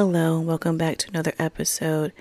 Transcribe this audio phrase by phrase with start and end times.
[0.00, 2.12] Hello, and welcome back to another episode.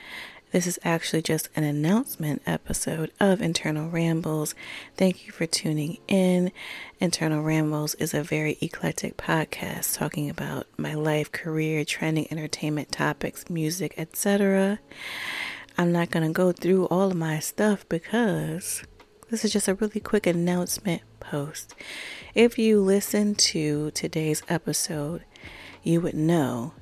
[0.52, 4.56] This is actually just an announcement episode of Internal Rambles.
[4.96, 6.52] Thank you for tuning in.
[7.00, 13.48] Internal Rambles is a very eclectic podcast talking about my life, career, trending entertainment topics,
[13.48, 14.80] music, etc.
[15.78, 18.82] I'm not going to go through all of my stuff because
[19.30, 21.76] this is just a really quick announcement post.
[22.34, 25.26] If you listen to today's episode,
[25.84, 26.74] you would know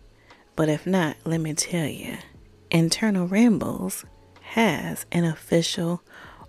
[0.55, 2.17] but if not, let me tell you
[2.71, 4.05] Internal Rambles
[4.41, 6.01] has an official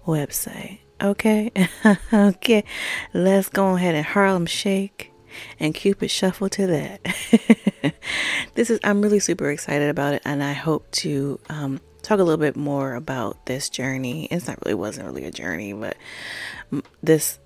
[0.07, 0.79] website.
[1.03, 1.51] Okay?
[2.13, 2.65] okay.
[3.13, 5.13] Let's go ahead and Harlem Shake
[5.59, 7.95] and Cupid Shuffle to that.
[8.55, 12.23] this is, I'm really super excited about it, and I hope to um, talk a
[12.23, 14.27] little bit more about this journey.
[14.27, 15.97] It's not really, wasn't really a journey, but
[17.03, 17.39] this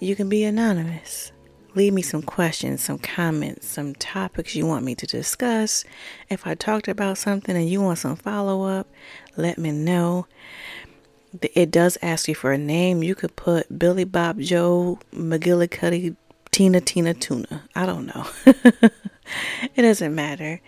[0.00, 1.32] You can be anonymous.
[1.74, 5.84] Leave me some questions, some comments, some topics you want me to discuss.
[6.28, 8.88] If I talked about something and you want some follow up,
[9.36, 10.26] let me know
[11.54, 13.02] it does ask you for a name.
[13.02, 16.16] You could put Billy Bob Joe McGillicuddy
[16.50, 17.64] Tina Tina Tuna.
[17.74, 18.26] I don't know.
[19.74, 20.60] it doesn't matter.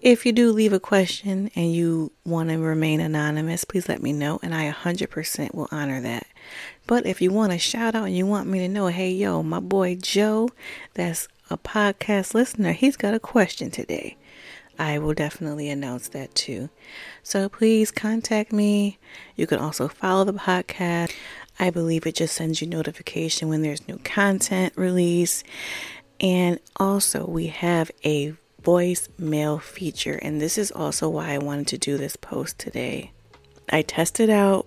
[0.00, 4.12] If you do leave a question and you want to remain anonymous, please let me
[4.12, 6.26] know and I 100% will honor that.
[6.86, 9.42] But if you want a shout out and you want me to know, hey, yo,
[9.42, 10.50] my boy Joe,
[10.94, 14.16] that's a podcast listener, he's got a question today.
[14.78, 16.68] I will definitely announce that too.
[17.22, 18.98] So please contact me.
[19.34, 21.12] You can also follow the podcast.
[21.58, 25.42] I believe it just sends you notification when there's new content release.
[26.20, 31.78] And also we have a voicemail feature and this is also why I wanted to
[31.78, 33.12] do this post today.
[33.70, 34.66] I tested out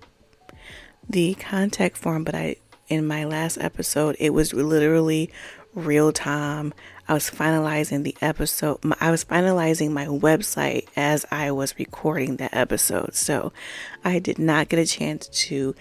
[1.09, 5.29] the contact form, but I in my last episode it was literally
[5.73, 6.73] real time.
[7.11, 8.79] I was finalizing the episode.
[9.01, 13.15] I was finalizing my website as I was recording the episode.
[13.15, 13.51] So
[14.01, 15.75] I did not get a chance to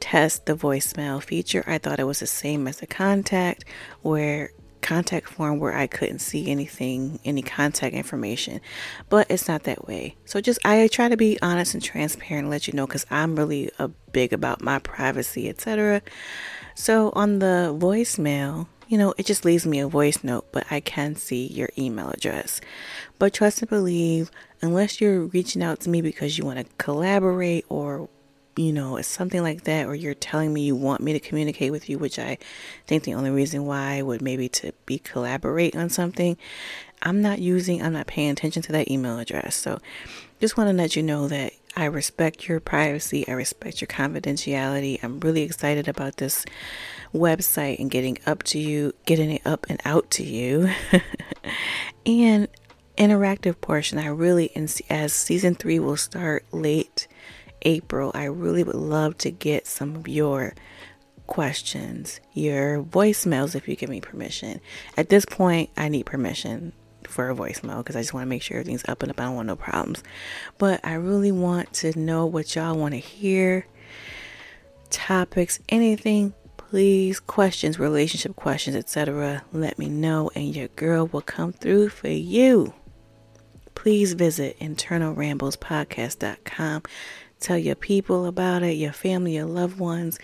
[0.00, 1.62] test the voicemail feature.
[1.68, 3.64] I thought it was the same as the contact
[4.02, 4.50] where
[4.80, 8.60] contact form where I couldn't see anything, any contact information,
[9.08, 10.16] but it's not that way.
[10.24, 13.36] So just I try to be honest and transparent and let you know because I'm
[13.36, 16.02] really a big about my privacy, etc.
[16.74, 20.80] So on the voicemail, you know, it just leaves me a voice note, but I
[20.80, 22.60] can see your email address.
[23.18, 24.30] But trust and believe,
[24.62, 28.08] unless you're reaching out to me because you want to collaborate or,
[28.56, 31.72] you know, it's something like that, or you're telling me you want me to communicate
[31.72, 32.38] with you, which I
[32.86, 36.36] think the only reason why would maybe to be collaborate on something,
[37.02, 39.56] I'm not using, I'm not paying attention to that email address.
[39.56, 39.78] So
[40.40, 43.28] just want to let you know that I respect your privacy.
[43.28, 44.98] I respect your confidentiality.
[45.02, 46.46] I'm really excited about this
[47.12, 50.70] website and getting up to you, getting it up and out to you.
[52.06, 52.48] and
[52.96, 54.50] interactive portion, I really,
[54.88, 57.08] as season three will start late
[57.62, 60.54] April, I really would love to get some of your
[61.26, 64.60] questions, your voicemails if you give me permission.
[64.96, 66.72] At this point, I need permission
[67.04, 69.20] for a voicemail because I just want to make sure everything's up and up.
[69.20, 70.02] I don't want no problems.
[70.58, 73.66] But I really want to know what y'all want to hear,
[74.90, 76.34] topics, anything.
[76.56, 79.44] Please, questions, relationship questions, etc.
[79.52, 82.74] Let me know, and your girl will come through for you.
[83.76, 86.82] Please visit internalramblespodcast.com.
[87.38, 90.18] Tell your people about it, your family, your loved ones.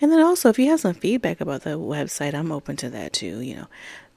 [0.00, 3.14] And then also, if you have some feedback about the website, I'm open to that
[3.14, 3.40] too.
[3.40, 3.66] You know,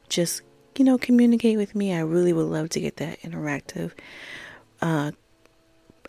[0.09, 0.41] just
[0.81, 1.93] you know, communicate with me.
[1.93, 3.91] I really would love to get that interactive
[4.81, 5.11] uh,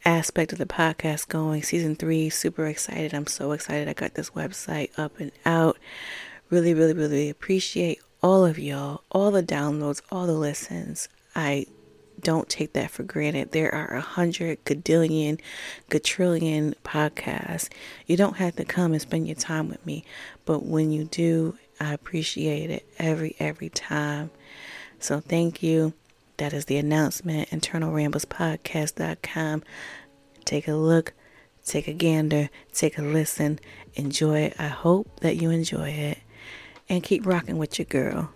[0.02, 1.62] aspect of the podcast going.
[1.62, 3.12] Season three, super excited.
[3.12, 3.86] I'm so excited.
[3.86, 5.76] I got this website up and out.
[6.48, 11.06] Really, really, really appreciate all of y'all, all the downloads, all the listens.
[11.36, 11.66] I
[12.18, 13.52] don't take that for granted.
[13.52, 15.38] There are a hundred gadillion,
[15.90, 17.68] quadrillion podcasts.
[18.06, 20.06] You don't have to come and spend your time with me,
[20.46, 24.30] but when you do, I appreciate it every every time.
[24.98, 25.92] So thank you.
[26.36, 27.50] That is the announcement.
[27.50, 29.62] InternalRamblesPodcast.com.
[30.44, 31.12] Take a look,
[31.64, 33.58] take a gander, take a listen,
[33.94, 34.52] enjoy.
[34.58, 36.18] I hope that you enjoy it,
[36.88, 38.30] and keep rocking with your girl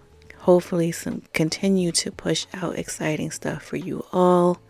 [0.47, 4.61] hopefully some continue to push out exciting stuff for you all.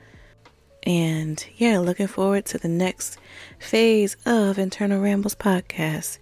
[0.87, 3.19] And yeah, looking forward to the next
[3.59, 6.19] phase of Internal Rambles podcast.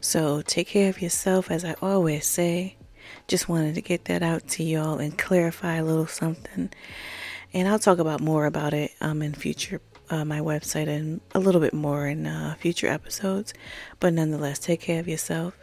[0.00, 2.76] So take care of yourself, as I always say.
[3.28, 6.70] Just wanted to get that out to y'all and clarify a little something.
[7.52, 11.40] And I'll talk about more about it um, in future, uh, my website, and a
[11.40, 13.52] little bit more in uh, future episodes.
[14.00, 15.54] But nonetheless, take care of yourself.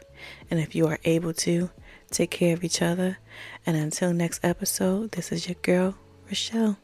[0.51, 1.69] And if you are able to,
[2.13, 3.17] Take care of each other.
[3.65, 5.95] And until next episode, this is your girl,
[6.27, 6.77] Rochelle.